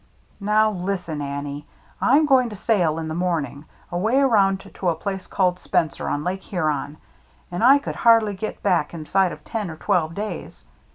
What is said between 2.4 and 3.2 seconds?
to sail in the